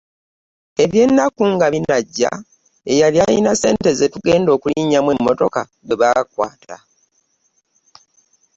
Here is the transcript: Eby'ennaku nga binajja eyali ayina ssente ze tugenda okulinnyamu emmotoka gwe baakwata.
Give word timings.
Eby'ennaku 0.83 1.43
nga 1.53 1.67
binajja 1.73 2.31
eyali 2.91 3.17
ayina 3.27 3.51
ssente 3.55 3.89
ze 3.99 4.11
tugenda 4.13 4.49
okulinnyamu 4.53 5.09
emmotoka 5.15 5.61
gwe 5.85 5.95
baakwata. 6.01 6.77